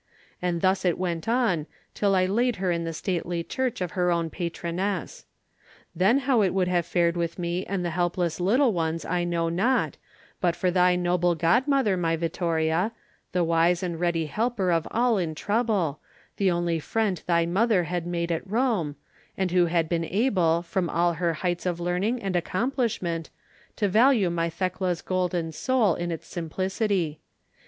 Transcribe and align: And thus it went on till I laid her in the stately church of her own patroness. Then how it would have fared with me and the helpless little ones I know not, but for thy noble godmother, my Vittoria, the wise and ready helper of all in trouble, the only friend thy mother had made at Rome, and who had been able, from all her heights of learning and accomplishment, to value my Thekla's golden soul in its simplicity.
And 0.41 0.61
thus 0.61 0.83
it 0.83 0.97
went 0.97 1.29
on 1.29 1.67
till 1.93 2.15
I 2.15 2.25
laid 2.25 2.55
her 2.55 2.71
in 2.71 2.85
the 2.85 2.91
stately 2.91 3.43
church 3.43 3.81
of 3.81 3.91
her 3.91 4.09
own 4.09 4.31
patroness. 4.31 5.27
Then 5.95 6.17
how 6.25 6.41
it 6.41 6.55
would 6.55 6.67
have 6.67 6.87
fared 6.87 7.15
with 7.15 7.37
me 7.37 7.67
and 7.67 7.85
the 7.85 7.91
helpless 7.91 8.39
little 8.39 8.73
ones 8.73 9.05
I 9.05 9.23
know 9.25 9.47
not, 9.47 9.97
but 10.39 10.55
for 10.55 10.71
thy 10.71 10.95
noble 10.95 11.35
godmother, 11.35 11.97
my 11.97 12.15
Vittoria, 12.15 12.93
the 13.31 13.43
wise 13.43 13.83
and 13.83 13.99
ready 13.99 14.25
helper 14.25 14.71
of 14.71 14.87
all 14.89 15.19
in 15.19 15.35
trouble, 15.35 15.99
the 16.37 16.49
only 16.49 16.79
friend 16.79 17.21
thy 17.27 17.45
mother 17.45 17.83
had 17.83 18.07
made 18.07 18.31
at 18.31 18.49
Rome, 18.49 18.95
and 19.37 19.51
who 19.51 19.67
had 19.67 19.87
been 19.87 20.05
able, 20.05 20.63
from 20.63 20.89
all 20.89 21.13
her 21.13 21.35
heights 21.45 21.67
of 21.67 21.79
learning 21.79 22.23
and 22.23 22.35
accomplishment, 22.35 23.29
to 23.75 23.87
value 23.87 24.31
my 24.31 24.49
Thekla's 24.49 25.03
golden 25.03 25.51
soul 25.51 25.93
in 25.93 26.09
its 26.09 26.25
simplicity. 26.25 27.19